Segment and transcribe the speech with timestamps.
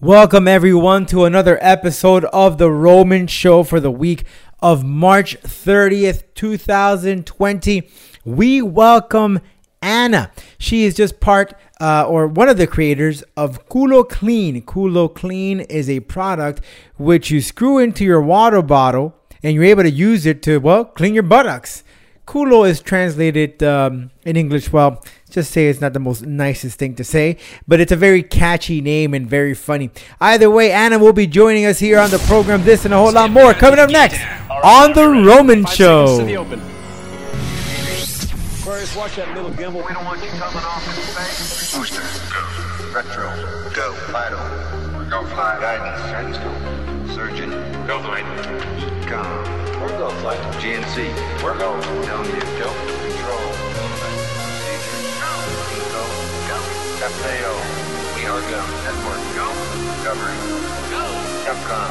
[0.00, 4.24] Welcome, everyone, to another episode of The Roman Show for the week
[4.60, 7.88] of March 30th, 2020.
[8.24, 9.40] We welcome
[9.80, 10.32] Anna.
[10.58, 14.60] She is just part uh, or one of the creators of Culo Clean.
[14.62, 16.60] Culo Clean is a product
[16.96, 19.14] which you screw into your water bottle
[19.44, 21.84] and you're able to use it to, well, clean your buttocks.
[22.26, 26.94] Culo is translated um, in English, well, just say it's not the most nicest thing
[26.94, 27.36] to say,
[27.68, 29.90] but it's a very catchy name and very funny.
[30.20, 32.64] Either way, Anna will be joining us here on the program.
[32.64, 36.20] This and a whole lot more coming up next on the Roman Show.
[38.60, 39.86] Aquarius, watch that little gimbal.
[39.86, 41.76] We don't want you coming off in space.
[41.76, 42.02] Booster,
[42.32, 42.40] go.
[42.94, 43.28] Retro,
[43.74, 43.92] Go.
[44.12, 45.58] Vital, Go fly.
[45.60, 47.14] Guidance, guidance, go.
[47.14, 47.50] Surgeon,
[47.86, 48.24] Go flight.
[49.04, 49.53] EECOM,
[50.04, 50.38] We're go flight.
[50.60, 50.96] GNC,
[51.42, 51.80] We're going.
[52.04, 52.68] telling you, go.
[52.68, 53.40] Control,
[54.36, 55.00] procedure,
[55.96, 56.02] go.
[56.50, 56.58] Go.
[57.08, 57.54] FAO,
[58.14, 58.60] we are go.
[58.84, 59.48] Network, go.
[59.80, 60.36] Discovery,
[60.90, 61.04] Go.
[61.46, 61.88] Capcom,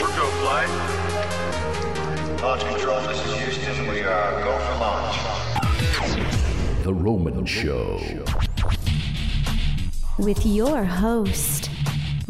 [0.00, 0.70] We're go flight.
[2.40, 5.16] launch control, this is Houston, we are go for launch.
[6.84, 7.98] The Roman Show.
[10.20, 11.69] with your host,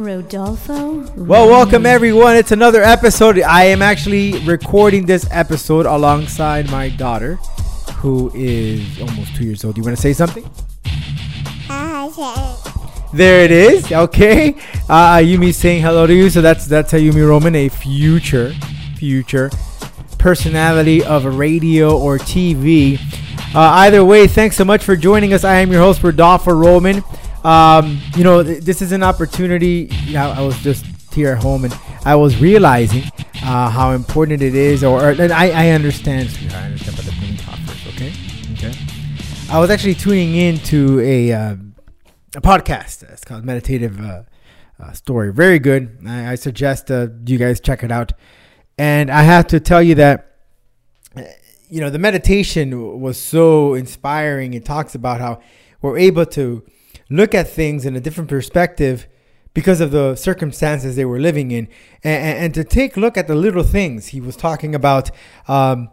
[0.00, 1.04] Rodolfo.
[1.14, 2.34] Well, welcome everyone.
[2.36, 3.38] It's another episode.
[3.40, 7.36] I am actually recording this episode alongside my daughter,
[7.96, 9.74] who is almost two years old.
[9.74, 10.48] Do You want to say something?
[13.12, 13.92] There it is.
[13.92, 14.54] Okay.
[14.88, 16.30] Uh, Yumi saying hello to you.
[16.30, 18.54] So that's that's how Yumi Roman, a future,
[18.96, 19.50] future
[20.18, 22.98] personality of radio or TV.
[23.54, 25.44] Uh, either way, thanks so much for joining us.
[25.44, 27.02] I am your host, Rodolfo Roman.
[27.44, 29.88] Um, you know, th- this is an opportunity.
[30.04, 33.04] You know, I was just here at home and I was realizing
[33.42, 34.84] uh, how important it is.
[34.84, 36.28] Or, or and I, I understand.
[36.52, 37.58] I understand, but the me talk
[37.94, 38.12] okay?
[38.52, 38.72] Okay.
[39.50, 41.56] I was actually tuning in to a uh,
[42.36, 43.02] a podcast.
[43.10, 44.22] It's called Meditative uh,
[44.78, 45.32] uh, Story.
[45.32, 45.98] Very good.
[46.06, 48.12] I, I suggest uh, you guys check it out.
[48.78, 50.38] And I have to tell you that,
[51.68, 54.54] you know, the meditation was so inspiring.
[54.54, 55.40] It talks about how
[55.82, 56.64] we're able to
[57.10, 59.06] look at things in a different perspective
[59.52, 61.66] because of the circumstances they were living in,
[62.04, 64.08] and, and, to take a look at the little things.
[64.08, 65.10] He was talking about
[65.48, 65.90] um,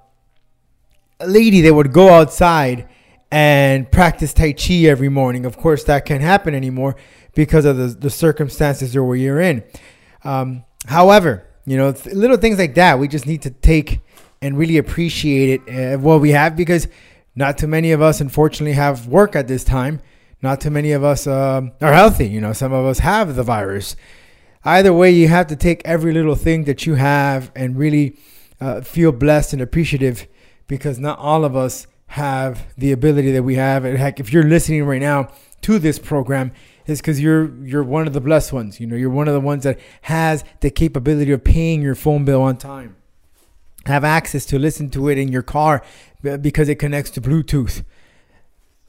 [1.20, 2.88] a lady that would go outside
[3.32, 5.46] and practice Tai Chi every morning.
[5.46, 6.96] Of course, that can't happen anymore
[7.34, 9.64] because of the, the circumstances that we're in.
[10.24, 14.02] Um, however, you know, th- little things like that, we just need to take
[14.42, 16.88] and really appreciate it, uh, what we have, because
[17.36, 20.00] not too many of us, unfortunately, have work at this time.
[20.42, 22.28] Not too many of us um, are healthy.
[22.28, 23.96] You know, some of us have the virus.
[24.64, 28.18] Either way, you have to take every little thing that you have and really
[28.60, 30.28] uh, feel blessed and appreciative
[30.68, 33.86] because not all of us have the ability that we have.
[33.86, 35.30] And heck, if you're listening right now
[35.62, 36.52] to this program,
[36.86, 38.80] it's because you're you're one of the blessed ones.
[38.80, 42.24] You know, you're one of the ones that has the capability of paying your phone
[42.26, 42.96] bill on time,
[43.86, 45.84] have access to listen to it in your car
[46.22, 47.84] because it connects to Bluetooth.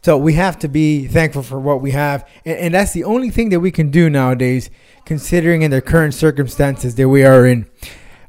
[0.02, 3.30] So we have to be thankful for what we have, and, and that's the only
[3.30, 4.70] thing that we can do nowadays,
[5.04, 7.66] considering in the current circumstances that we are in.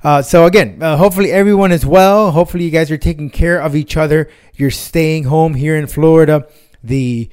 [0.04, 2.32] Uh, so again, uh, hopefully everyone is well.
[2.32, 4.30] Hopefully you guys are taking care of each other.
[4.56, 6.48] You're staying home here in Florida.
[6.82, 7.30] The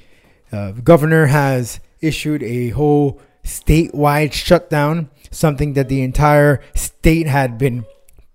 [0.51, 7.87] uh, governor has issued a whole statewide shutdown, something that the entire state had been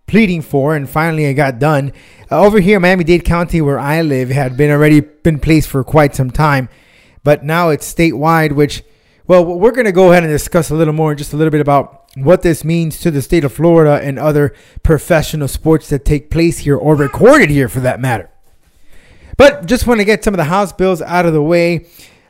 [0.07, 1.91] pleading for, and finally it got done.
[2.31, 6.15] Uh, over here, Miami-Dade County, where I live, had been already been placed for quite
[6.15, 6.69] some time,
[7.25, 8.53] but now it's statewide.
[8.53, 8.83] Which,
[9.27, 11.59] well, we're going to go ahead and discuss a little more, just a little bit
[11.59, 16.31] about what this means to the state of Florida and other professional sports that take
[16.31, 18.29] place here or recorded here, for that matter.
[19.35, 21.87] But just want to get some of the house bills out of the way.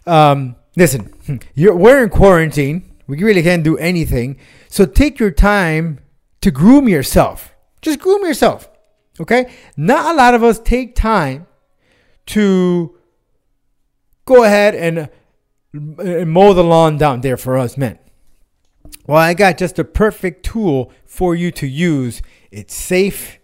[0.07, 1.13] Um, listen,
[1.53, 2.91] you're, we're in quarantine.
[3.05, 4.39] We really can't do anything.
[4.67, 5.99] So take your time
[6.41, 7.53] to groom yourself.
[7.83, 8.70] Just groom yourself.
[9.21, 9.51] Okay?
[9.77, 11.47] Not a lot of us take time
[12.27, 12.97] to
[14.25, 15.09] go ahead and,
[15.73, 17.99] and mow the lawn down there for us men.
[19.07, 22.21] Well, I got just a perfect tool for you to use.
[22.51, 23.39] It's safe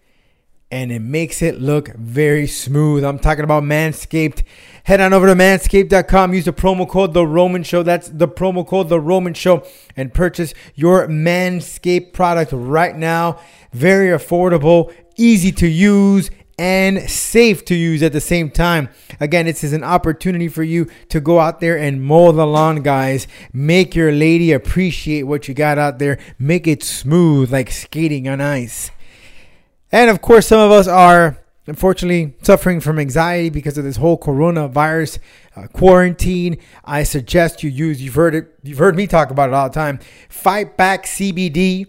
[0.69, 3.03] and it makes it look very smooth.
[3.03, 4.43] I'm talking about Manscaped.
[4.83, 6.33] Head on over to manscaped.com.
[6.33, 7.83] Use the promo code The Roman Show.
[7.83, 9.65] That's the promo code The Roman Show
[9.95, 13.39] and purchase your Manscaped product right now.
[13.71, 16.29] Very affordable, easy to use,
[16.59, 18.89] and safe to use at the same time.
[19.19, 22.81] Again, this is an opportunity for you to go out there and mow the lawn,
[22.81, 23.27] guys.
[23.53, 26.17] Make your lady appreciate what you got out there.
[26.39, 28.89] Make it smooth like skating on ice.
[29.91, 31.37] And of course, some of us are
[31.67, 35.19] unfortunately suffering from anxiety because of this whole coronavirus
[35.55, 38.01] uh, quarantine, I suggest you use.
[38.01, 38.53] You've heard it.
[38.63, 39.99] You've heard me talk about it all the time.
[40.29, 41.87] Fight back CBD.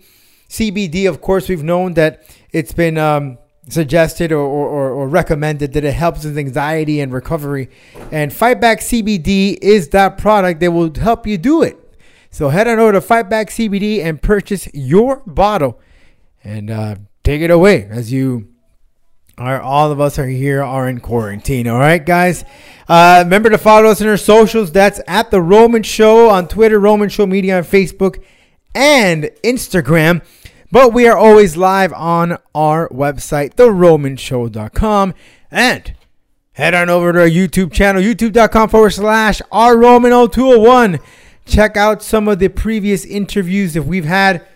[0.49, 5.85] CBD, of course, we've known that it's been um, suggested or, or, or recommended that
[5.85, 7.69] it helps with anxiety and recovery.
[8.11, 11.77] And Fight Back CBD is that product that will help you do it.
[12.31, 15.79] So head on over to Fight Back CBD and purchase your bottle
[16.43, 16.97] and uh,
[17.29, 18.49] take it away as you
[19.37, 19.61] are.
[19.61, 21.69] All of us are here are in quarantine.
[21.69, 22.43] All right, guys.
[22.89, 24.73] Uh, remember to follow us on our socials.
[24.73, 28.25] That's at the Roman Show on Twitter, Roman Show Media on Facebook,
[28.75, 30.25] and Instagram.
[30.73, 35.13] But we are always live on our website, theromanshow.com.
[35.51, 35.95] And
[36.53, 40.99] head on over to our YouTube channel, youtube.com forward slash rroman0201.
[41.45, 44.47] Check out some of the previous interviews that we've had.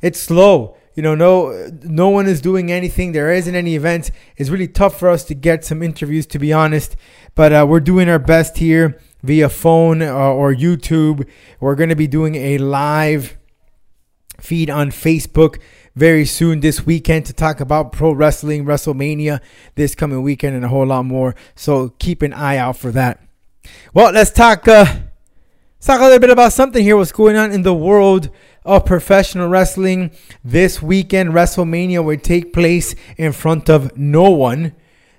[0.00, 0.78] It's slow.
[0.94, 3.12] You know, no no one is doing anything.
[3.12, 4.10] There isn't any events.
[4.36, 6.96] It's really tough for us to get some interviews, to be honest.
[7.34, 11.28] But uh, we're doing our best here via phone uh, or YouTube.
[11.58, 13.36] We're going to be doing a live
[14.38, 15.58] feed on Facebook
[15.96, 19.40] very soon this weekend to talk about pro wrestling, WrestleMania
[19.74, 21.34] this coming weekend, and a whole lot more.
[21.54, 23.20] So keep an eye out for that.
[23.92, 24.68] Well, let's talk.
[24.68, 26.96] Uh, let's talk a little bit about something here.
[26.96, 28.30] What's going on in the world
[28.64, 30.10] of professional wrestling
[30.42, 31.30] this weekend?
[31.30, 34.74] WrestleMania will take place in front of no one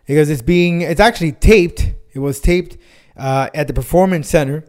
[0.05, 0.81] because it's being.
[0.81, 1.91] It's actually taped.
[2.13, 2.77] It was taped
[3.17, 4.65] uh, at the Performance Center,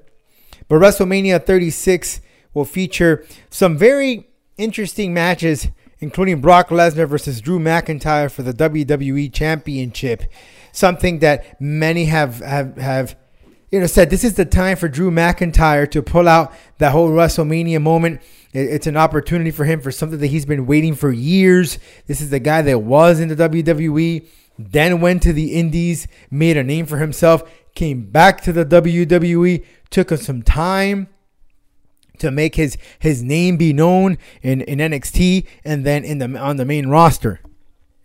[0.68, 2.20] but WrestleMania 36
[2.54, 5.68] will feature some very interesting matches,
[5.98, 10.24] including Brock Lesnar versus Drew McIntyre for the WWE Championship.
[10.72, 13.16] Something that many have have have
[13.76, 17.10] you know said this is the time for Drew McIntyre to pull out that whole
[17.10, 18.22] WrestleMania moment.
[18.54, 21.78] It's an opportunity for him for something that he's been waiting for years.
[22.06, 24.26] This is the guy that was in the WWE,
[24.58, 27.42] then went to the Indies, made a name for himself,
[27.74, 31.08] came back to the WWE, took him some time
[32.16, 36.56] to make his his name be known in, in NXT and then in the on
[36.56, 37.40] the main roster.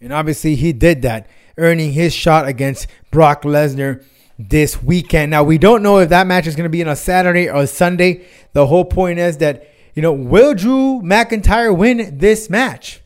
[0.01, 4.03] And obviously he did that, earning his shot against Brock Lesnar
[4.49, 5.31] this weekend.
[5.31, 7.63] Now we don't know if that match is going to be on a Saturday or
[7.63, 8.25] a Sunday.
[8.53, 13.01] The whole point is that you know will Drew McIntyre win this match?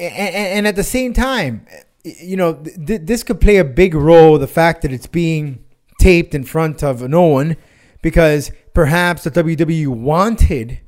[0.00, 1.66] And, at the same time,
[2.02, 4.38] you know this could play a big role.
[4.38, 5.64] The fact that it's being
[6.00, 7.56] taped in front of no one
[8.02, 10.80] because perhaps the WWE wanted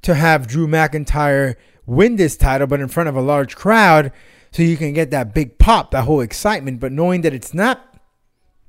[0.00, 4.12] to have Drew McIntyre win this title, but in front of a large crowd,
[4.52, 6.80] so you can get that big pop, that whole excitement.
[6.80, 7.96] But knowing that it's not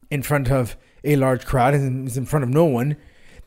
[0.10, 2.98] in front of a large crowd and is in front of no one,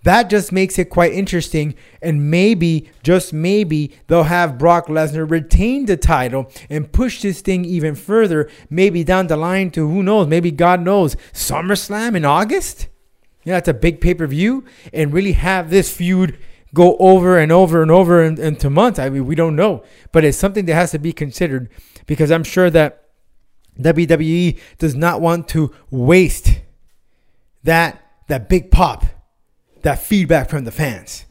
[0.04, 1.74] that just makes it quite interesting.
[2.02, 7.64] And maybe, just maybe, they'll have Brock Lesnar retain the title and push this thing
[7.64, 12.88] even further, maybe down the line to who knows, maybe God knows, SummerSlam in August?
[13.44, 16.38] Yeah, it's a big pay per view, and really have this feud
[16.72, 18.98] go over and over and over in, into months.
[18.98, 21.70] I mean, we don't know, but it's something that has to be considered
[22.06, 23.04] because I'm sure that
[23.80, 26.60] WWE does not want to waste
[27.64, 29.04] that that big pop,
[29.82, 31.26] that feedback from the fans.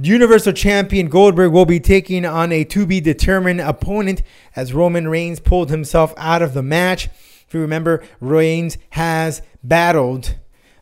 [0.00, 4.22] Universal Champion Goldberg will be taking on a to be determined opponent
[4.54, 7.06] as Roman Reigns pulled himself out of the match.
[7.06, 10.36] If you remember, Reigns has battled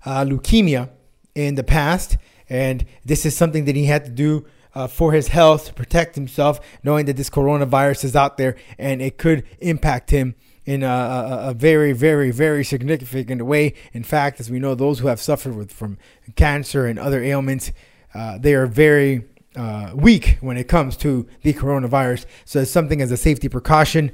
[0.05, 0.91] uh, leukemia
[1.35, 2.19] in the past,
[2.51, 4.45] and this is something that he had to do
[4.79, 9.03] uh, for his health to protect himself, knowing that this coronavirus is out there and
[9.03, 13.75] it could impact him in a, a, a, very, very, very significant way.
[13.93, 15.99] In fact, as we know, those who have suffered with from
[16.37, 17.73] cancer and other ailments,
[18.15, 19.25] uh, they are very
[19.57, 22.27] uh, weak when it comes to the coronavirus.
[22.45, 24.13] So it's something as a safety precaution.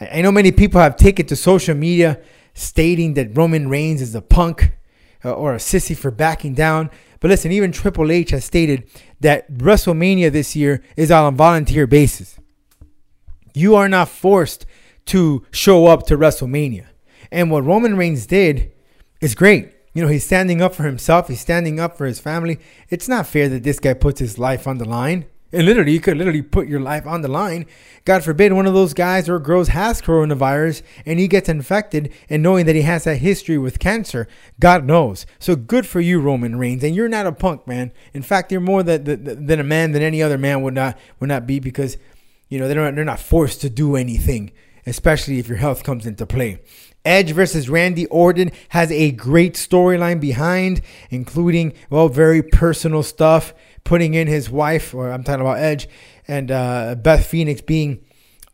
[0.00, 2.22] I know many people have taken to social media
[2.54, 4.72] stating that Roman Reigns is a punk
[5.22, 6.88] uh, or a sissy for backing down.
[7.26, 11.84] But listen, even Triple H has stated that WrestleMania this year is on a volunteer
[11.84, 12.38] basis.
[13.52, 14.64] You are not forced
[15.06, 16.86] to show up to WrestleMania.
[17.32, 18.70] And what Roman Reigns did
[19.20, 19.72] is great.
[19.92, 22.60] You know, he's standing up for himself, he's standing up for his family.
[22.90, 25.26] It's not fair that this guy puts his life on the line.
[25.56, 27.64] And literally, you could literally put your life on the line.
[28.04, 32.42] God forbid one of those guys or girls has coronavirus and he gets infected, and
[32.42, 34.28] knowing that he has that history with cancer,
[34.60, 35.24] God knows.
[35.38, 36.84] So good for you, Roman Reigns.
[36.84, 37.92] And you're not a punk, man.
[38.12, 41.30] In fact, you're more than, than a man than any other man would not would
[41.30, 41.96] not be because,
[42.50, 44.52] you know, they're not, they're not forced to do anything,
[44.84, 46.60] especially if your health comes into play.
[47.02, 53.54] Edge versus Randy Orton has a great storyline behind, including, well, very personal stuff
[53.86, 55.88] putting in his wife, or I'm talking about Edge,
[56.28, 58.04] and uh, Beth Phoenix being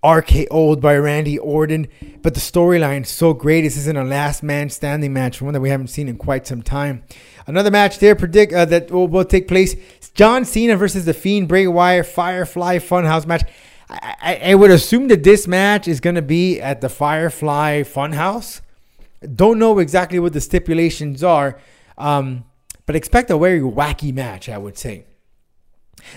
[0.05, 1.89] RKO'd by Randy Orton.
[2.23, 3.63] But the storyline is so great.
[3.63, 6.63] This isn't a last man standing match, one that we haven't seen in quite some
[6.63, 7.03] time.
[7.47, 9.75] Another match there predict uh, that will, will take place:
[10.15, 13.43] John Cena versus the Fiend Bray Wyatt Firefly Funhouse match.
[13.89, 17.83] I, I, I would assume that this match is going to be at the Firefly
[17.83, 18.61] Funhouse.
[19.35, 21.61] Don't know exactly what the stipulations are,
[21.97, 22.45] um,
[22.87, 24.49] but expect a very wacky match.
[24.49, 25.07] I would say.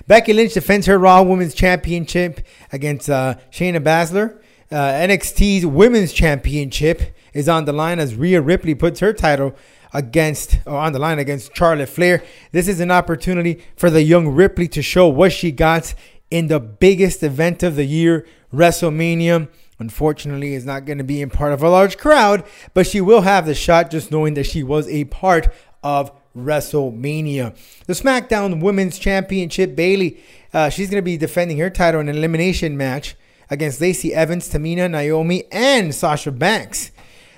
[0.07, 4.39] Becky Lynch defends her Raw Women's Championship against uh, Shayna Baszler.
[4.71, 9.55] Uh, NXT's Women's Championship is on the line as Rhea Ripley puts her title
[9.93, 12.23] against or on the line against Charlotte Flair.
[12.51, 15.93] This is an opportunity for the young Ripley to show what she got
[16.29, 19.47] in the biggest event of the year, WrestleMania.
[19.77, 23.21] Unfortunately, is not going to be in part of a large crowd, but she will
[23.21, 27.55] have the shot just knowing that she was a part of WrestleMania.
[27.85, 30.19] The SmackDown Women's Championship, Bayley,
[30.53, 33.15] uh, she's going to be defending her title in an elimination match
[33.49, 36.91] against Lacey Evans, Tamina, Naomi, and Sasha Banks.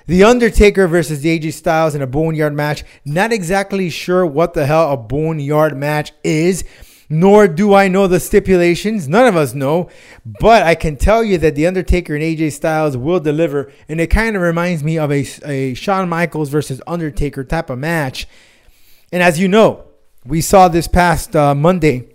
[0.06, 2.82] The Undertaker versus AJ Styles in a Boneyard match.
[3.04, 6.64] Not exactly sure what the hell a Boneyard match is,
[7.10, 9.06] nor do I know the stipulations.
[9.06, 9.90] None of us know.
[10.24, 13.70] But I can tell you that The Undertaker and AJ Styles will deliver.
[13.86, 17.78] And it kind of reminds me of a, a Shawn Michaels versus Undertaker type of
[17.78, 18.26] match.
[19.12, 19.84] And as you know,
[20.24, 22.14] we saw this past uh, Monday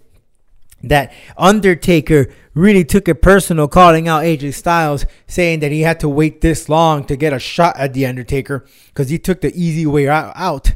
[0.83, 6.09] that Undertaker really took it personal, calling out AJ Styles, saying that he had to
[6.09, 9.85] wait this long to get a shot at The Undertaker because he took the easy
[9.85, 10.73] way out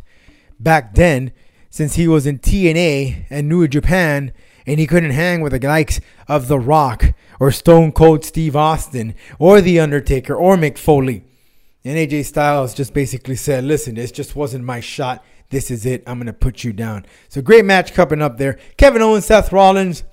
[0.60, 1.32] back then
[1.70, 4.32] since he was in TNA and New Japan
[4.66, 9.14] and he couldn't hang with the likes of The Rock or Stone Cold Steve Austin
[9.38, 11.24] or The Undertaker or Mick Foley.
[11.86, 15.24] And AJ Styles just basically said, listen, this just wasn't my shot.
[15.50, 16.04] This is it.
[16.06, 17.06] I'm going to put you down.
[17.30, 18.60] So great match coming up there.
[18.78, 20.04] Kevin Owens, Seth Rollins,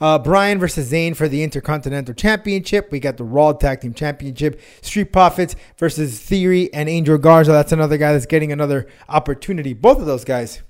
[0.00, 2.90] uh, Bryan versus Zayn for the Intercontinental Championship.
[2.90, 4.60] We got the Raw Tag Team Championship.
[4.80, 7.52] Street Profits versus Theory and Angel Garza.
[7.52, 9.74] That's another guy that's getting another opportunity.
[9.74, 10.62] Both of those guys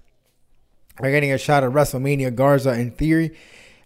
[0.99, 2.35] are getting a shot at WrestleMania.
[2.35, 3.37] Garza and Theory.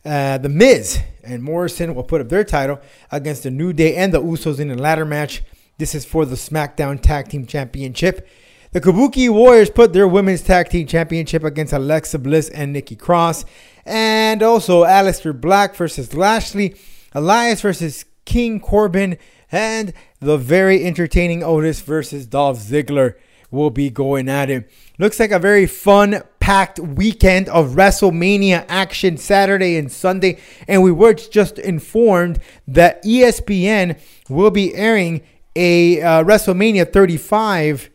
[0.04, 4.12] Uh, the Miz and Morrison will put up their title against the New Day and
[4.12, 5.42] the Usos in a ladder match.
[5.78, 8.28] This is for the SmackDown Tag Team Championship.
[8.72, 13.44] The Kabuki Warriors put their women's tag team championship against Alexa Bliss and Nikki Cross.
[13.84, 16.74] And also Aleister Black versus Lashley,
[17.12, 19.18] Elias versus King Corbin,
[19.50, 23.16] and the very entertaining Otis versus Dolph Ziggler
[23.50, 24.70] will be going at it.
[24.98, 30.38] Looks like a very fun, packed weekend of WrestleMania action Saturday and Sunday.
[30.66, 32.38] And we were just informed
[32.68, 34.00] that ESPN
[34.30, 35.20] will be airing
[35.54, 37.90] a uh, WrestleMania 35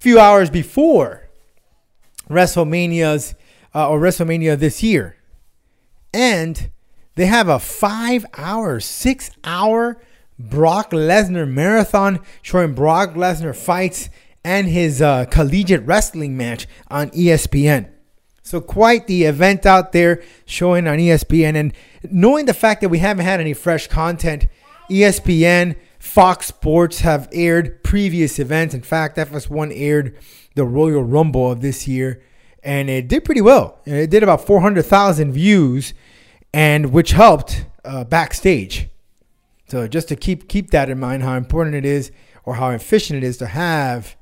[0.00, 1.28] few hours before
[2.28, 3.34] WrestleMania's
[3.74, 5.16] uh, or WrestleMania this year.
[6.12, 6.70] And
[7.14, 10.00] they have a five hour, six hour
[10.38, 14.08] Brock Lesnar marathon showing Brock Lesnar fights
[14.42, 17.90] and his uh, collegiate wrestling match on ESPN.
[18.42, 21.54] So, quite the event out there showing on ESPN.
[21.54, 21.72] And
[22.10, 24.48] knowing the fact that we haven't had any fresh content,
[24.90, 28.74] ESPN, Fox Sports have aired previous events.
[28.74, 30.16] In fact, FS1 aired
[30.54, 32.22] the Royal Rumble of this year,
[32.64, 33.78] and it did pretty well.
[33.84, 35.92] It did about 400,000 views,
[36.54, 38.88] and which helped uh, backstage.
[39.68, 42.10] So just to keep keep that in mind, how important it is,
[42.44, 44.16] or how efficient it is to have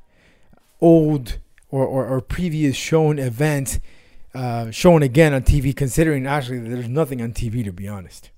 [0.80, 1.38] old
[1.70, 3.78] or, or, or previous shown events
[4.34, 5.74] uh, shown again on TV.
[5.74, 8.30] Considering actually there's nothing on TV to be honest.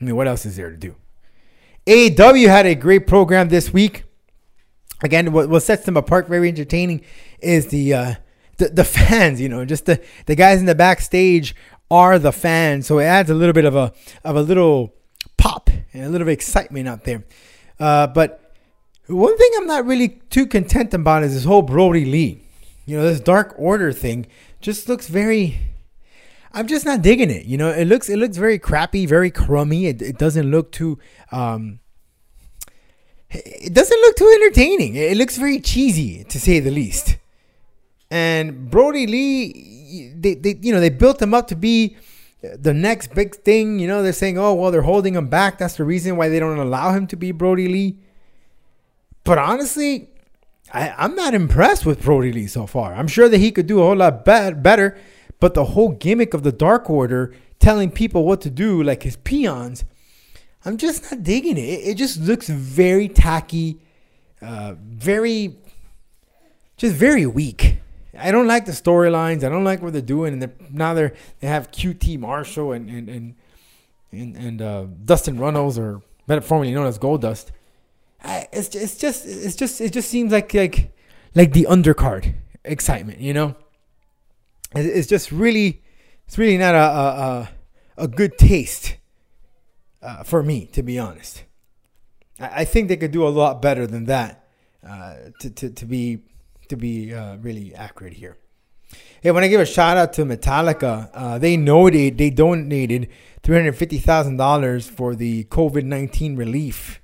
[0.00, 0.96] I mean, what else is there to do?
[1.86, 4.04] AEW had a great program this week.
[5.02, 7.02] Again, what, what sets them apart, very entertaining,
[7.40, 8.14] is the, uh,
[8.56, 9.40] the the fans.
[9.40, 11.54] You know, just the the guys in the backstage
[11.90, 13.92] are the fans, so it adds a little bit of a
[14.24, 14.94] of a little
[15.36, 17.24] pop and a little bit of excitement out there.
[17.78, 18.54] Uh, but
[19.06, 22.42] one thing I'm not really too content about is this whole Brodie Lee.
[22.86, 24.26] You know, this Dark Order thing
[24.60, 25.58] just looks very.
[26.56, 27.44] I'm just not digging it.
[27.44, 29.86] You know, it looks it looks very crappy, very crummy.
[29.88, 30.98] It, it doesn't look too.
[31.30, 31.80] Um,
[33.28, 34.94] it doesn't look too entertaining.
[34.94, 37.18] It looks very cheesy, to say the least.
[38.10, 41.98] And Brodie Lee, they, they you know they built him up to be
[42.40, 43.78] the next big thing.
[43.78, 45.58] You know they're saying, oh well, they're holding him back.
[45.58, 47.98] That's the reason why they don't allow him to be Brodie Lee.
[49.24, 50.08] But honestly,
[50.72, 52.94] I, I'm not impressed with Brodie Lee so far.
[52.94, 54.96] I'm sure that he could do a whole lot bet better.
[55.40, 59.16] But the whole gimmick of the Dark Order telling people what to do, like his
[59.16, 59.84] peons,
[60.64, 61.60] I'm just not digging it.
[61.60, 63.78] It, just looks very tacky,
[64.42, 65.56] uh, very,
[66.76, 67.78] just very weak.
[68.18, 69.44] I don't like the storylines.
[69.44, 70.32] I don't like what they're doing.
[70.32, 73.34] And they're, now they're they have QT Marshall and and and
[74.10, 77.50] and, and uh, Dustin Runnels or better formerly known as Goldust.
[78.22, 80.90] I, it's it's just it's just it just seems like like
[81.34, 83.54] like the undercard excitement, you know.
[84.74, 85.82] It- It's just really
[86.26, 87.48] it's really not a a,
[88.04, 88.96] a, good taste
[90.02, 91.44] uh, for me, to be honest.
[92.40, 94.44] I, I think they could do a lot better than that
[94.86, 96.18] uh, to, to to be
[96.68, 98.36] to be uh, really accurate here.
[99.22, 103.08] Hey, when I give a shout out to Metallica, uh, they noted they donated
[103.42, 107.00] three hundred fifty thousand dollars for the COVID nineteen relief.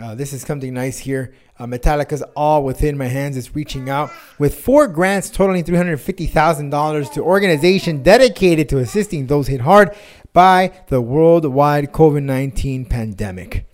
[0.00, 1.32] Uh, this is something nice here.
[1.58, 7.22] Uh, Metallica's All Within My Hands is reaching out with four grants totaling $350,000 to
[7.22, 9.94] organization dedicated to assisting those hit hard
[10.32, 13.68] by the worldwide COVID 19 pandemic.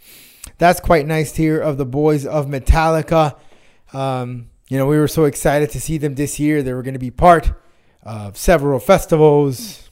[0.56, 3.36] That's quite nice to hear of the boys of Metallica.
[3.92, 6.62] Um, you know, we were so excited to see them this year.
[6.62, 7.52] They were going to be part
[8.02, 9.90] of several festivals.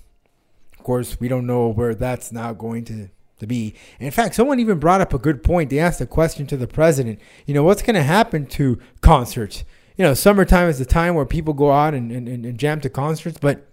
[0.72, 3.08] Of course, we don't know where that's now going to,
[3.42, 3.74] to be.
[4.00, 5.68] In fact, someone even brought up a good point.
[5.68, 7.20] They asked a question to the president.
[7.44, 9.64] You know, what's going to happen to concerts?
[9.96, 12.88] You know, summertime is the time where people go out and, and, and jam to
[12.88, 13.36] concerts.
[13.38, 13.68] But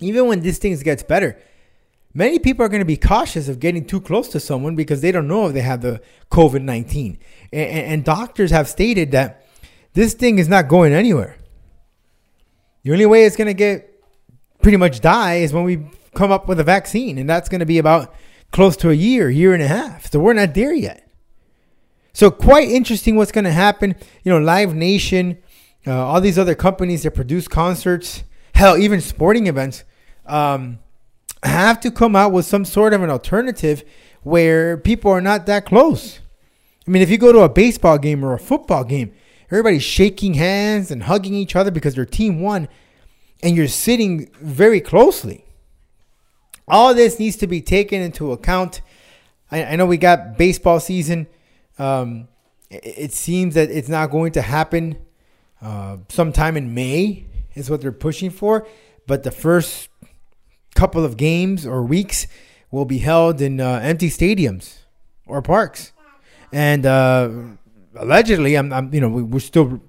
[0.00, 1.38] even when this thing gets better,
[2.12, 5.12] many people are going to be cautious of getting too close to someone because they
[5.12, 7.18] don't know if they have the COVID 19.
[7.52, 9.46] And, and doctors have stated that
[9.94, 11.36] this thing is not going anywhere.
[12.82, 14.02] The only way it's going to get
[14.60, 17.18] pretty much die is when we come up with a vaccine.
[17.18, 18.14] And that's going to be about
[18.52, 20.10] close to a year, year and a half.
[20.10, 21.08] So we're not there yet.
[22.12, 23.96] So quite interesting what's going to happen.
[24.22, 25.38] You know, Live Nation,
[25.86, 28.22] uh, all these other companies that produce concerts,
[28.54, 29.84] hell, even sporting events,
[30.26, 30.78] um,
[31.42, 33.82] have to come out with some sort of an alternative
[34.22, 36.20] where people are not that close.
[36.86, 39.12] I mean, if you go to a baseball game or a football game,
[39.50, 42.68] everybody's shaking hands and hugging each other because their team won,
[43.42, 45.44] and you're sitting very closely.
[46.68, 48.80] All this needs to be taken into account.
[49.50, 51.26] I, I know we got baseball season.
[51.78, 52.28] Um,
[52.70, 54.96] it, it seems that it's not going to happen
[55.60, 58.66] uh, sometime in May, is what they're pushing for.
[59.06, 59.88] But the first
[60.74, 62.26] couple of games or weeks
[62.70, 64.78] will be held in uh, empty stadiums
[65.26, 65.92] or parks.
[66.52, 67.30] And uh,
[67.96, 69.80] allegedly, I'm, I'm, you know, we- we're still,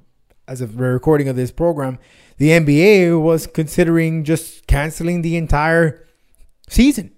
[0.48, 2.00] as of the recording of this program,
[2.38, 6.06] the NBA was considering just canceling the entire
[6.70, 7.12] season.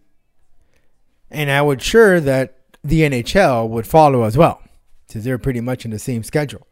[1.30, 4.62] And I would sure that the NHL would follow as well,
[5.08, 6.68] since they're pretty much in the same schedule.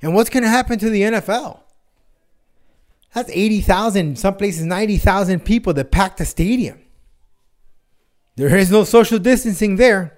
[0.00, 1.60] And what's going to happen to the NFL?
[3.14, 6.80] That's 80,000, some places 90,000 people that pack the stadium.
[8.36, 10.16] There is no social distancing there.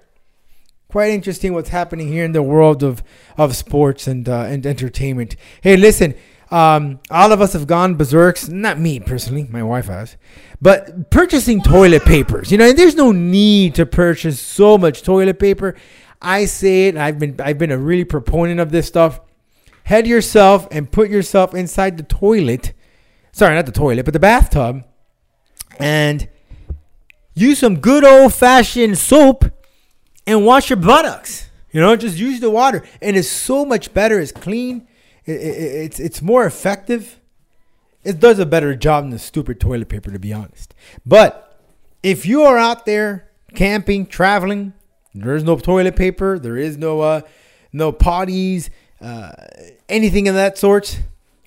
[0.87, 3.01] Quite interesting what's happening here in the world of,
[3.37, 5.35] of sports and, uh, and entertainment.
[5.61, 6.13] Hey, listen,
[6.51, 8.49] um, all of us have gone berserks.
[8.49, 10.17] Not me personally, my wife has.
[10.61, 15.39] But purchasing toilet papers, you know, and there's no need to purchase so much toilet
[15.39, 15.75] paper.
[16.21, 19.21] I say it, I've been I've been a really proponent of this stuff.
[19.85, 22.73] Head yourself and put yourself inside the toilet.
[23.31, 24.83] Sorry, not the toilet, but the bathtub,
[25.79, 26.29] and
[27.33, 29.45] use some good old fashioned soap
[30.27, 31.49] and wash your buttocks.
[31.71, 34.19] You know, just use the water, and it's so much better.
[34.19, 34.87] It's clean.
[35.25, 37.19] It, it, it's it's more effective.
[38.03, 40.73] It does a better job than the stupid toilet paper, to be honest.
[41.05, 41.59] But
[42.01, 44.73] if you are out there camping, traveling,
[45.13, 46.39] there's no toilet paper.
[46.39, 47.21] There is no uh,
[47.71, 48.69] no potties,
[49.01, 49.31] uh,
[49.89, 51.01] anything of that sort.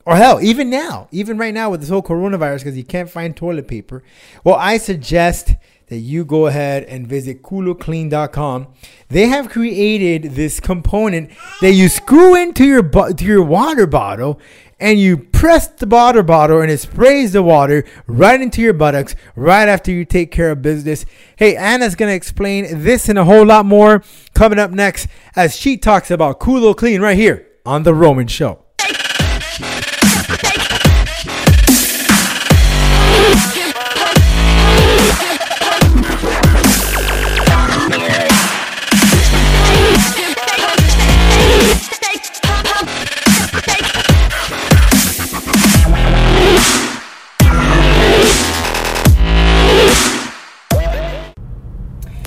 [0.06, 3.34] Or hell, even now, even right now with this whole coronavirus, because you can't find
[3.34, 4.02] toilet paper.
[4.44, 5.54] Well, I suggest
[5.88, 8.66] that you go ahead and visit culoclean.com.
[9.08, 14.40] They have created this component that you screw into your bu- to your water bottle
[14.80, 19.14] and you press the water bottle and it sprays the water right into your buttocks
[19.36, 21.04] right after you take care of business.
[21.36, 24.02] Hey, Anna's going to explain this and a whole lot more
[24.34, 28.63] coming up next as she talks about Culo Clean right here on The Roman Show.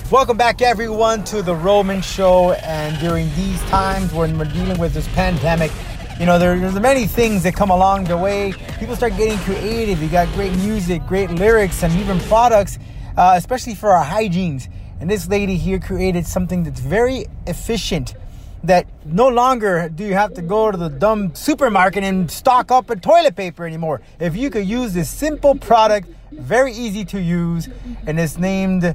[0.09, 2.53] Welcome back, everyone, to the Roman Show.
[2.53, 5.69] And during these times when we're dealing with this pandemic,
[6.17, 8.53] you know, there, there's many things that come along the way.
[8.79, 10.01] People start getting creative.
[10.01, 12.79] You got great music, great lyrics, and even products,
[13.17, 14.69] uh, especially for our hygienes.
[15.01, 18.15] And this lady here created something that's very efficient
[18.63, 22.89] that no longer do you have to go to the dumb supermarket and stock up
[22.89, 24.01] a toilet paper anymore.
[24.19, 27.69] If you could use this simple product, very easy to use,
[28.05, 28.93] and it's named uh,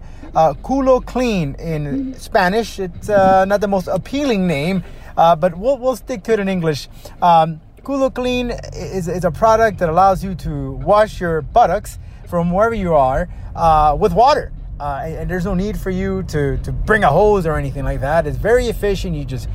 [0.62, 2.78] Culo Clean in Spanish.
[2.78, 4.84] It's uh, not the most appealing name,
[5.16, 6.88] uh, but we'll, we'll stick to it in English.
[7.20, 11.98] Um, Culo Clean is, is a product that allows you to wash your buttocks
[12.28, 14.52] from wherever you are uh, with water.
[14.82, 18.00] Uh, and, there's no need for you to, to bring a hose or anything like
[18.00, 18.26] that.
[18.26, 19.14] It's very efficient.
[19.14, 19.48] You just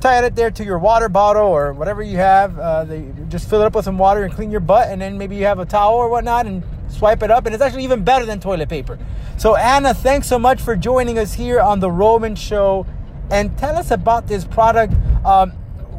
[0.00, 2.58] tie it there to your water bottle or whatever you have.
[2.58, 5.18] Uh, they just fill it up with some water and clean your butt, and then
[5.18, 7.44] maybe you have a towel or whatnot and swipe it up.
[7.44, 8.98] And it's actually even better than toilet paper.
[9.36, 12.86] So, Anna, thanks so much for joining us here on the Roman Show.
[13.30, 14.94] And tell us about this product.
[15.26, 15.52] Um,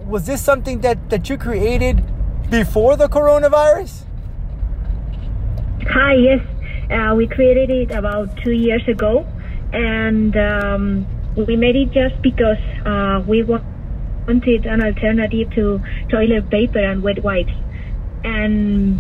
[0.08, 2.04] was this something that, that you created
[2.50, 4.06] before the coronavirus?
[5.88, 6.42] Hi, yes.
[6.92, 9.26] Uh, we created it about two years ago,
[9.72, 16.80] and um, we made it just because uh, we wanted an alternative to toilet paper
[16.80, 17.54] and wet wipes.
[18.24, 19.00] And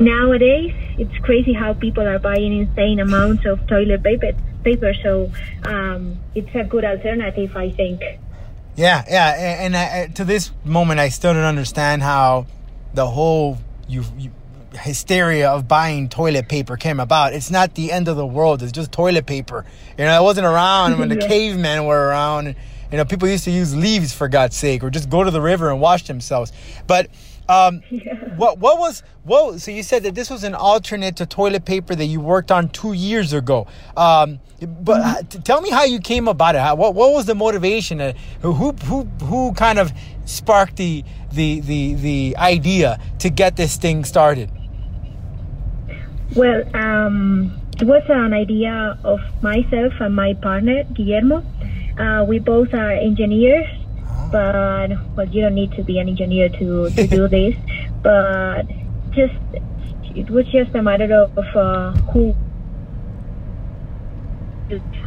[0.00, 4.32] nowadays, it's crazy how people are buying insane amounts of toilet paper.
[4.64, 5.32] Paper, so
[5.64, 8.02] um, it's a good alternative, I think.
[8.76, 12.46] Yeah, yeah, and, and I, to this moment, I still don't understand how
[12.92, 14.30] the whole you, you
[14.74, 17.32] hysteria of buying toilet paper came about.
[17.32, 18.62] It's not the end of the world.
[18.62, 19.64] It's just toilet paper.
[19.96, 21.28] You know, it wasn't around when the Yeah.
[21.28, 22.54] cavemen were around.
[22.90, 25.40] You know, people used to use leaves for God's sake, or just go to the
[25.42, 26.52] river and wash themselves.
[26.86, 27.08] But
[27.48, 27.80] um,
[28.36, 29.60] what what was what?
[29.60, 32.68] So you said that this was an alternate to toilet paper that you worked on
[32.70, 33.66] two years ago.
[33.96, 36.60] Um, but t- tell me how you came about it.
[36.60, 38.00] How, what what was the motivation?
[38.00, 39.92] Uh, who who who who kind of
[40.24, 44.50] sparked the the the the idea to get this thing started?
[46.36, 51.44] Well, um, it was an idea of myself and my partner, Guillermo.
[51.98, 53.66] Uh, we both are engineers,
[54.30, 57.54] but, well, you don't need to be an engineer to, to do this.
[58.02, 58.66] But
[59.10, 59.34] just,
[60.14, 62.34] it was just a matter of uh, who,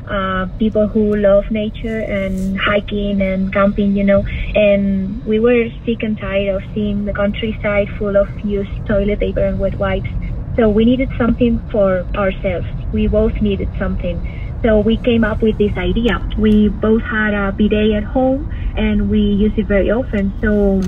[0.10, 4.26] uh, people who love nature and hiking and camping, you know.
[4.56, 9.46] And we were sick and tired of seeing the countryside full of used toilet paper
[9.46, 10.10] and wet wipes.
[10.56, 12.68] So we needed something for ourselves.
[12.92, 14.20] We both needed something.
[14.64, 16.22] So we came up with this idea.
[16.38, 20.34] We both had a bidet at home and we use it very often.
[20.42, 20.82] So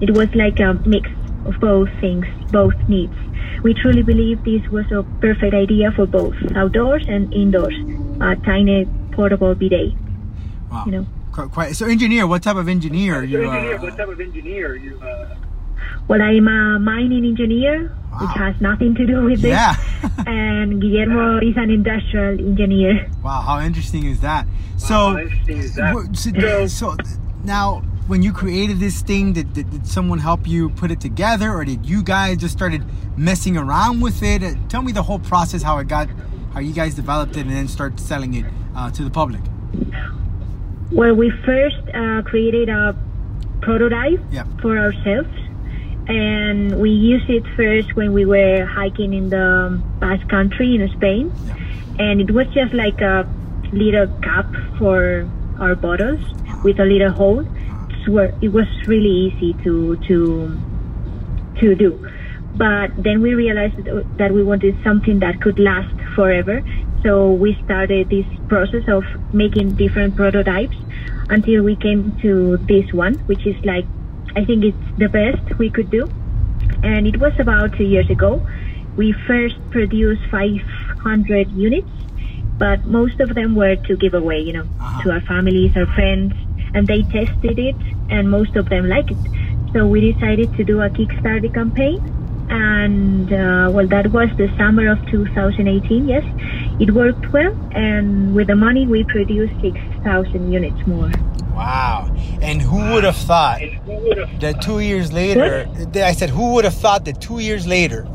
[0.00, 1.08] it was like a mix
[1.44, 3.14] of both things, both needs.
[3.62, 7.74] We truly believe this was a perfect idea for both outdoors and indoors.
[8.20, 9.92] A tiny portable bidet.
[10.70, 10.84] Wow.
[10.86, 11.06] You know.
[11.32, 11.76] Quite, quite.
[11.76, 13.42] So, engineer, what type of engineer are you?
[13.42, 15.00] engineer, Uh, what type of engineer you?
[15.00, 15.34] Uh,
[16.08, 17.88] Well, I'm a mining engineer,
[18.20, 19.50] which has nothing to do with this.
[19.50, 19.74] yeah.
[20.26, 23.08] and Guillermo is an industrial engineer.
[23.22, 24.46] wow, how interesting is that?
[24.76, 25.94] So, how interesting is that?
[26.16, 26.96] so, so
[27.44, 31.52] now, when you created this thing, did, did, did someone help you put it together,
[31.52, 32.82] or did you guys just started
[33.16, 34.42] messing around with it?
[34.42, 36.08] Uh, Tell me the whole process, how it got,
[36.52, 38.44] how you guys developed it, and then start selling it
[38.76, 39.40] uh, to the public.
[40.90, 42.94] Well, we first uh, created a
[43.62, 44.46] prototype Yep.
[44.60, 45.28] for ourselves,
[46.08, 51.30] and we used it first when we were hiking in the Basque Country in Spain,
[51.98, 53.28] and it was just like a
[53.72, 54.46] little cup
[54.78, 55.28] for
[55.60, 56.20] our bottles
[56.64, 57.44] with a little hole.
[58.04, 60.58] So it was really easy to to
[61.60, 62.08] to do.
[62.54, 63.76] But then we realized
[64.18, 66.62] that we wanted something that could last forever.
[67.02, 70.76] So we started this process of making different prototypes
[71.30, 73.86] until we came to this one, which is like,
[74.34, 76.08] I think it's the best we could do.
[76.82, 78.46] And it was about two years ago.
[78.96, 81.88] We first produced 500 units,
[82.58, 84.68] but most of them were to give away, you know,
[85.02, 86.34] to our families, our friends,
[86.74, 87.76] and they tested it,
[88.10, 89.16] and most of them liked it.
[89.72, 91.98] So we decided to do a Kickstarter campaign,
[92.50, 96.08] and uh, well, that was the summer of 2018.
[96.08, 96.24] Yes,
[96.80, 101.10] it worked well, and with the money, we produced 6,000 units more.
[101.54, 102.14] Wow.
[102.40, 103.60] And who would have thought
[104.40, 108.06] that two years later, I said, who would have thought that two years later,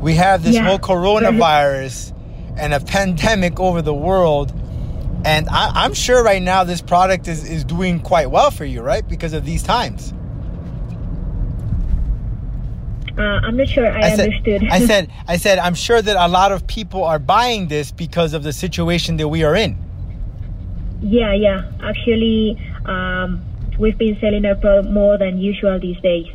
[0.00, 0.64] we have this Yeah.
[0.64, 2.12] whole coronavirus
[2.58, 4.52] and a pandemic over the world.
[5.24, 8.82] And I, I'm sure right now this product is, is doing quite well for you,
[8.82, 9.06] right?
[9.06, 10.12] Because of these times.
[13.16, 14.68] Uh, I'm not sure I, said, understood.
[14.70, 18.32] I said, I said, I'm sure that a lot of people are buying this because
[18.32, 19.76] of the situation that we are in.
[21.02, 21.70] Yeah, yeah.
[21.82, 23.42] Actually, um,
[23.78, 26.26] we've been selling our product more than usual these days.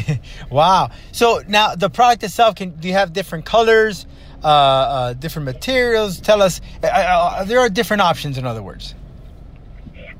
[0.50, 0.90] wow.
[1.12, 4.06] So now the product itself, can do you have different colors,
[4.44, 6.20] uh, uh, different materials?
[6.20, 6.60] Tell us.
[6.82, 8.94] Uh, uh, there are different options, in other words.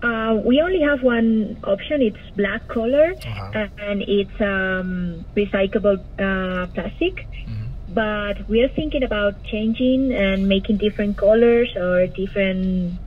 [0.02, 2.02] Uh, we only have one option.
[2.02, 3.68] It's black color, Uh-huh.
[3.78, 7.14] and it's um, recyclable uh, plastic.
[7.46, 7.94] Mm-hmm.
[7.94, 12.98] But we are thinking about changing and making different colors or different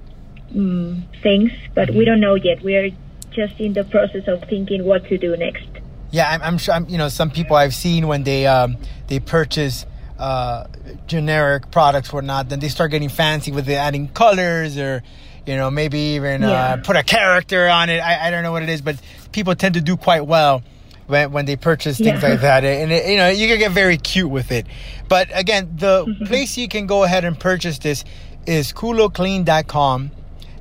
[0.55, 1.51] mm, things.
[1.73, 1.97] But Mm-hmm.
[1.97, 2.61] we don't know yet.
[2.63, 2.89] We are
[3.31, 5.67] just in the process of thinking what to do next.
[6.11, 6.73] Yeah, I'm, I'm sure.
[6.75, 9.85] I'm, you know, some people I've seen when they um, they purchase
[10.17, 10.67] uh,
[11.07, 15.03] generic products, or not, then they start getting fancy with the adding colors or,
[15.45, 17.99] you know, maybe even uh, put a character on it.
[17.99, 18.95] I, I don't know what it is, but
[19.33, 20.63] people tend to do quite well
[21.07, 22.29] when, when they purchase things Yeah.
[22.29, 22.63] like that.
[22.63, 24.65] And it, you know, you can get very cute with it.
[25.09, 28.05] But again, the place you can go ahead and purchase this
[28.47, 30.11] is culoclean.com.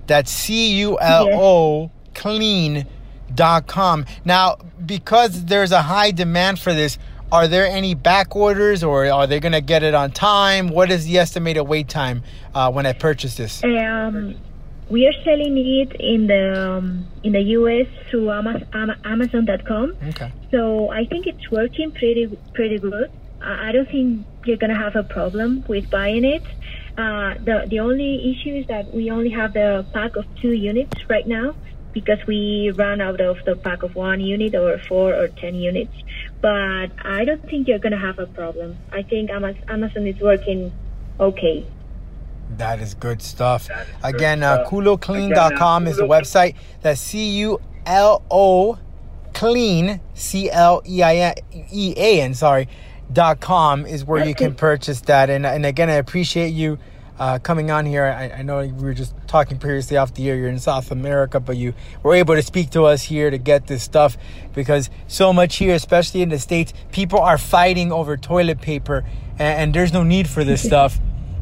[0.06, 4.06] That's C U L O clean.com.
[4.24, 6.98] Now, because there's a high demand for this,
[7.32, 10.68] are there any back orders or are they going to get it on time?
[10.68, 12.22] What is the estimated wait time
[12.54, 13.62] uh, when I purchase this?
[13.64, 14.36] Um,
[14.88, 19.96] we are selling it in the um, in the US through Ama- Ama- Amazon.com.
[20.10, 20.30] Okay.
[20.50, 23.10] So I think it's working pretty pretty good.
[23.42, 26.42] I I don't think you're gonna have a problem with buying it.
[26.96, 31.08] Uh, the the only issue is that we only have the pack of two units
[31.08, 31.54] right now
[31.92, 35.92] because we ran out of the pack of one unit or four or ten units.
[36.40, 38.76] But I don't think you're gonna have a problem.
[38.92, 40.72] I think Amazon is working
[41.18, 41.66] okay.
[42.58, 43.66] That is good stuff.
[43.68, 44.70] That is good Again, uh, stuff.
[44.72, 46.54] culoclean.com Again, uh, is the website.
[46.82, 48.78] That's C U L O
[49.32, 51.34] clean, C L E I
[51.72, 52.68] E A N, sorry,
[53.12, 55.30] dot com is where you can purchase that.
[55.30, 56.78] And, and again, I appreciate you
[57.18, 58.04] uh, coming on here.
[58.04, 60.36] I, I know we were just talking previously off the air.
[60.36, 63.66] You're in South America, but you were able to speak to us here to get
[63.66, 64.16] this stuff
[64.54, 69.04] because so much here, especially in the States, people are fighting over toilet paper
[69.38, 70.98] and, and there's no need for this stuff.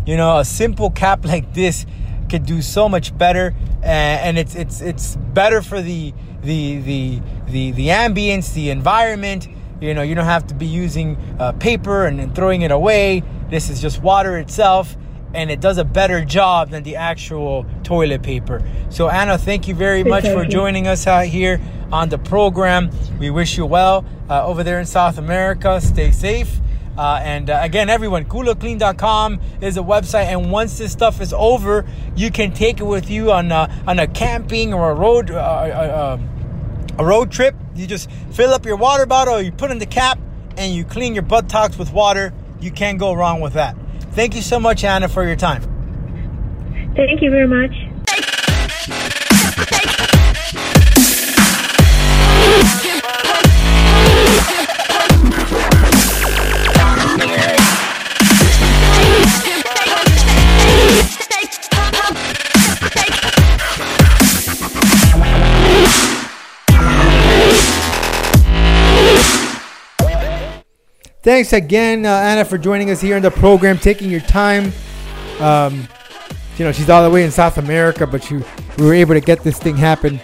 [0.06, 1.86] You know, a simple cap like this
[2.28, 7.20] could do so much better, and, and it's it's it's better for the the the
[7.46, 9.46] the the ambience, the environment.
[9.82, 13.24] You know, you don't have to be using uh, paper and, then throwing it away.
[13.50, 14.96] This is just water itself,
[15.34, 18.62] and it does a better job than the actual toilet paper.
[18.90, 22.90] So, Anna, thank you very much for joining us out here on the program.
[23.18, 25.80] We wish you well uh, over there in South America.
[25.80, 26.60] Stay safe.
[26.96, 30.26] Uh, and uh, again, everyone, culoclean.com is a website.
[30.26, 33.98] And once this stuff is over, you can take it with you on a, on
[33.98, 36.18] a camping or a road uh, uh,
[36.98, 37.54] a road trip.
[37.74, 40.18] You just fill up your water bottle, you put in the cap,
[40.56, 42.32] and you clean your buttocks with water.
[42.60, 43.76] You can't go wrong with that.
[44.12, 45.62] Thank you so much, Anna, for your time.
[46.94, 47.91] Thank you very much.
[71.22, 74.72] Thanks again, uh, Anna, for joining us here in the program, taking your time.
[75.38, 75.86] Um,
[76.58, 78.44] you know, she's all the way in South America, but you,
[78.76, 80.20] we were able to get this thing happen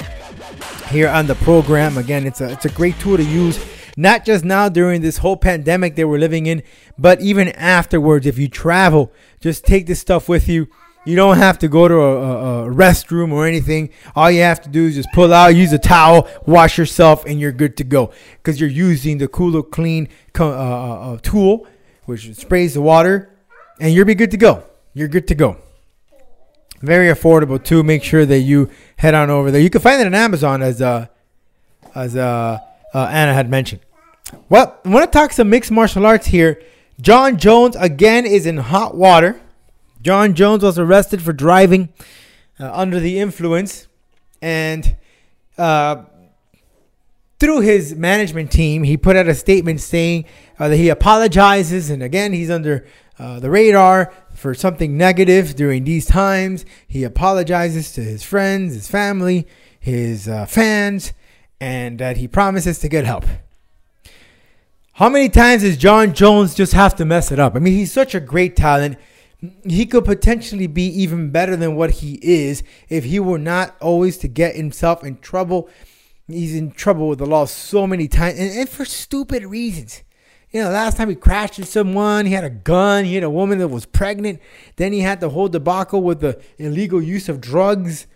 [0.88, 1.98] here on the program.
[1.98, 3.64] Again, it's a it's a great tool to use,
[3.96, 6.64] not just now during this whole pandemic that we're living in,
[6.98, 8.26] but even afterwards.
[8.26, 10.66] If you travel, just take this stuff with you.
[11.09, 13.88] You don't have to go to a, a, a restroom or anything.
[14.14, 17.40] All you have to do is just pull out, use a towel, wash yourself, and
[17.40, 18.12] you're good to go.
[18.35, 20.07] Because you're using the Culo Clean
[20.38, 21.66] uh, uh, uh, tool,
[22.05, 23.31] which sprays the water,
[23.81, 24.64] and you'll be good to go.
[24.92, 25.57] You're good to go.
[26.83, 27.83] Very affordable too.
[27.83, 28.68] Make sure that you
[28.99, 29.62] head on over there.
[29.62, 31.07] You can find it on Amazon as uh,
[31.94, 32.59] as uh,
[32.92, 33.81] uh, Anna had mentioned.
[34.51, 36.62] Well, I want to talk some mixed martial arts here.
[37.01, 39.40] Jon Jones again is in hot water.
[40.00, 41.88] Jon Jones was arrested for driving
[42.61, 43.88] uh, under the influence,
[44.40, 44.96] and
[45.56, 46.04] uh,
[47.38, 50.24] through his management team, he put out a statement saying
[50.58, 52.87] uh, that he apologizes, and again, he's under
[53.18, 56.64] uh, the radar for something negative during these times.
[56.87, 59.46] He apologizes to his friends, his family,
[59.78, 61.12] his uh, fans,
[61.61, 63.24] and that he promises to get help.
[64.92, 67.54] How many times does Jon Jones just have to mess it up?
[67.54, 68.98] I mean, he's such a great talent.
[69.64, 74.18] He could potentially be even better than what he is if he were not always
[74.18, 75.68] to get himself in trouble.
[76.27, 80.03] He's in trouble with the law so many times and, and for stupid reasons.
[80.51, 83.31] You know, last time he crashed into someone, he had a gun, he had a
[83.31, 84.40] woman that was pregnant.
[84.77, 88.07] Then he had the whole debacle with the illegal use of drugs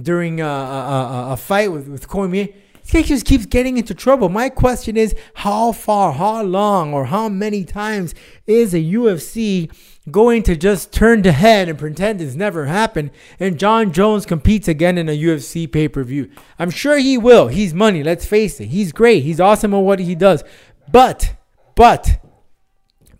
[0.00, 2.48] during a, a, a, a fight with, with Cormier.
[2.82, 4.28] This guy just keeps getting into trouble.
[4.28, 8.14] My question is how far, how long, or how many times
[8.46, 9.72] is a UFC
[10.10, 14.66] going to just turn the head and pretend it's never happened and Jon Jones competes
[14.66, 16.30] again in a UFC pay per view?
[16.58, 17.48] I'm sure he will.
[17.48, 18.66] He's money, let's face it.
[18.66, 19.22] He's great.
[19.22, 20.42] He's awesome at what he does.
[20.90, 21.36] But,
[21.76, 22.20] but,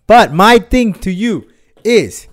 [0.07, 1.47] but my thing to you
[1.83, 2.27] is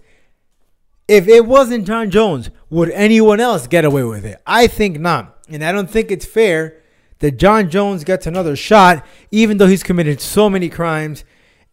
[1.06, 4.40] if it wasn't Jon Jones, would anyone else get away with it?
[4.46, 5.38] I think not.
[5.48, 6.79] And I don't think it's fair
[7.20, 11.24] that Jon Jones gets another shot, even though he's committed so many crimes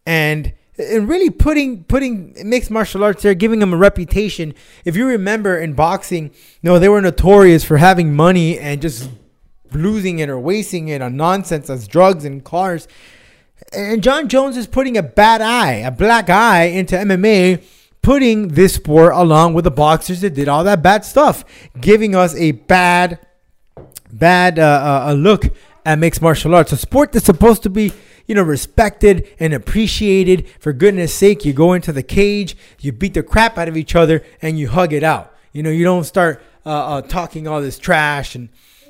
[0.06, 4.54] and and really putting putting mixed martial arts there, giving him a reputation.
[4.84, 9.10] If you remember in boxing, you know, they were notorious for having money and just
[9.72, 12.88] losing it or wasting it on nonsense as drugs and cars.
[13.72, 17.62] And Jon Jones is putting a bad eye, a black eye into MMA,
[18.02, 21.44] putting this sport along with the boxers that did all that bad stuff,
[21.80, 23.18] giving us a bad,
[24.12, 25.44] bad uh, uh, look
[25.84, 26.72] at mixed martial arts.
[26.72, 27.92] A sport that's supposed to be,
[28.26, 30.48] you know, respected and appreciated.
[30.60, 33.94] For goodness sake, you go into the cage, you beat the crap out of each
[33.94, 35.34] other, and you hug it out.
[35.52, 38.48] You know, you don't start uh, uh, talking all this trash and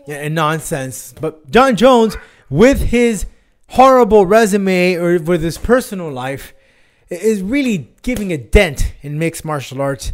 [0.09, 1.15] and nonsense.
[1.21, 2.17] But Jon Jones,
[2.49, 3.27] with his
[3.71, 6.55] horrible resume or with his personal life,
[7.11, 10.13] is really giving a dent in mixed martial arts.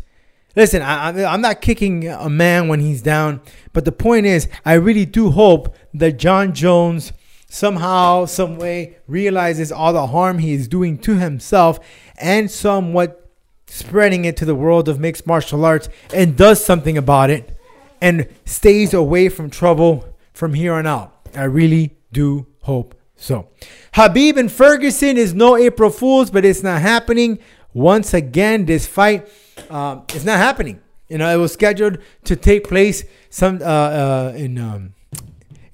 [0.56, 3.40] Listen, I, I'm not kicking a man when he's down,
[3.72, 7.12] but the point is, I really do hope that Jon Jones
[7.48, 11.78] somehow, some way, realizes all the harm he is doing to himself
[12.16, 13.30] and somewhat
[13.66, 17.56] spreading it to the world of mixed martial arts and does something about it
[18.00, 21.14] and stays away from trouble from here on out.
[21.34, 23.48] I really do hope so.
[23.94, 27.38] Khabib and Ferguson is no April Fools, but it's not happening.
[27.74, 29.28] Once again, this fight
[29.68, 30.80] uh, is not happening.
[31.08, 34.94] You know, it was scheduled to take place some uh, uh, in um,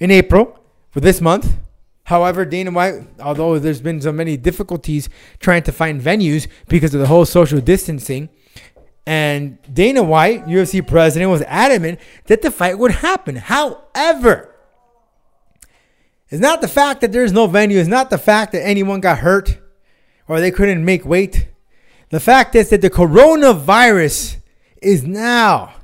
[0.00, 0.58] in April
[0.90, 1.54] for this month.
[2.04, 5.08] However, Dana White, although there's been so many difficulties
[5.38, 8.30] trying to find venues because of the whole social distancing,
[9.06, 13.36] and Dana White, UFC president, was adamant that the fight would happen.
[13.36, 14.54] However,
[16.30, 19.18] it's not the fact that there's no venue, it's not the fact that anyone got
[19.18, 19.58] hurt
[20.26, 21.48] or they couldn't make weight.
[22.10, 24.36] The fact is that the coronavirus
[24.82, 25.74] is now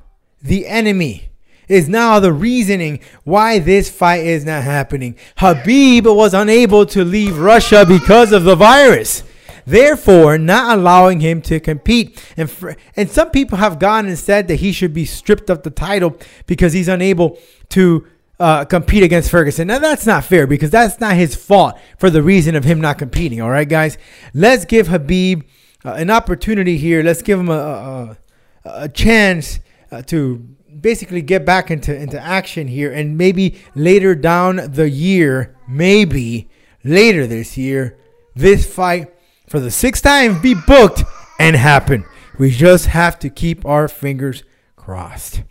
[0.43, 1.31] the enemy,
[1.69, 5.17] is now the reasoning why this fight is not happening.
[5.39, 9.23] Khabib was unable to leave Russia because of the virus
[9.67, 12.23] therefore not allowing him to compete.
[12.37, 15.63] And for, and some people have gone and said that he should be stripped of
[15.63, 17.39] the title because he's unable
[17.71, 18.07] to
[18.39, 19.67] uh, compete against Ferguson.
[19.67, 22.99] Now that's not fair because that's not his fault for the reason of him not
[22.99, 23.41] competing.
[23.41, 23.99] All right, guys,
[24.33, 25.45] let's give Khabib
[25.87, 27.03] uh, an opportunity here.
[27.03, 28.17] Let's give him a a,
[28.65, 29.61] a chance
[29.93, 30.39] uh, to
[30.81, 36.49] basically get back into into action here, and maybe later down the year, maybe
[36.83, 37.97] later this year,
[38.35, 39.15] this fight
[39.49, 41.05] for the sixth time be booked
[41.39, 42.05] and happen.
[42.39, 44.43] We just have to keep our fingers
[44.75, 45.43] crossed.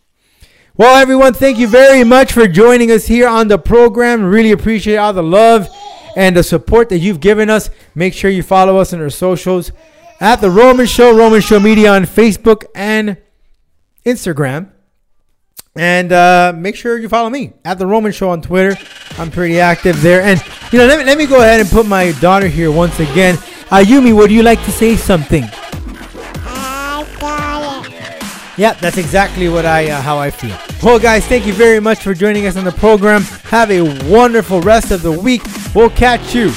[0.77, 4.25] Well, everyone, thank you very much for joining us here on the program.
[4.25, 5.69] Really appreciate all the love
[6.17, 7.69] and the support that you've given us.
[7.95, 9.71] Make sure you follow us on our socials
[10.25, 13.17] at The Roman Show, Roman Show Media on Facebook and
[14.07, 14.71] Instagram.
[15.75, 18.75] And uh, make sure you follow me at The Roman Show on Twitter.
[19.19, 20.21] I'm pretty active there.
[20.21, 22.99] And, you know, let me, let me go ahead and put my daughter here once
[22.99, 23.35] again.
[23.69, 25.43] Ayumi, would you like to say something?
[26.43, 28.23] I got it.
[28.57, 30.57] Yeah, that's exactly what I uh, how I feel.
[30.81, 33.21] Well, guys, thank you very much for joining us on the program.
[33.51, 35.43] Have a wonderful rest of the week.
[35.75, 36.51] We'll catch you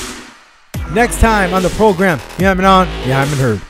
[0.92, 2.20] next time on the program.
[2.38, 3.67] You haven't on, you haven't heard.